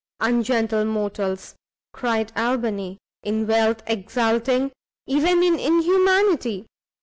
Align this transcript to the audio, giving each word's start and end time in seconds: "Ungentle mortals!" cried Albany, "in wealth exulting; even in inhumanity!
"Ungentle 0.19 0.83
mortals!" 0.85 1.53
cried 1.93 2.31
Albany, 2.35 2.97
"in 3.21 3.45
wealth 3.45 3.83
exulting; 3.85 4.71
even 5.05 5.43
in 5.43 5.59
inhumanity! 5.59 6.65